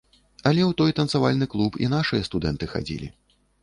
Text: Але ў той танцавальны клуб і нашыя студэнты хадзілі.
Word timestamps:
Але 0.49 0.61
ў 0.69 0.77
той 0.79 0.95
танцавальны 1.01 1.51
клуб 1.53 1.79
і 1.85 1.93
нашыя 1.95 2.29
студэнты 2.33 2.65
хадзілі. 2.77 3.17